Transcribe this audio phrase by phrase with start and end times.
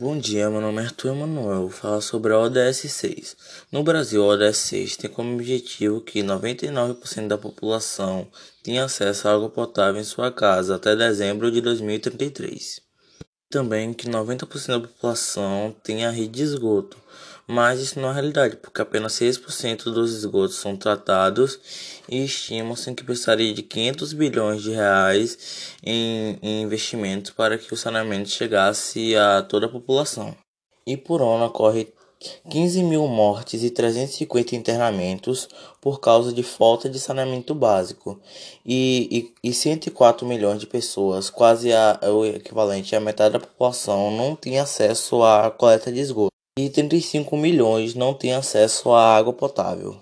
[0.00, 1.62] Bom dia, meu nome é Arthur Emanuel.
[1.62, 3.36] Vou falar sobre a ODS 6.
[3.72, 8.28] No Brasil, a ODS 6 tem como objetivo que 99% da população
[8.62, 12.87] tenha acesso à água potável em sua casa até dezembro de 2033.
[13.50, 16.98] Também que 90% da população tenha rede de esgoto,
[17.46, 21.58] mas isso não é realidade, porque apenas 6% dos esgotos são tratados
[22.06, 27.76] e estima-se que precisaria de 500 bilhões de reais em, em investimentos para que o
[27.76, 30.36] saneamento chegasse a toda a população.
[30.86, 31.90] E por ano ocorre
[32.50, 35.48] 15 mil mortes e 350 internamentos
[35.80, 38.20] por causa de falta de saneamento básico
[38.66, 44.10] e, e, e 104 milhões de pessoas, quase a, o equivalente à metade da população,
[44.10, 49.32] não tem acesso à coleta de esgoto e 35 milhões não têm acesso à água
[49.32, 49.96] potável.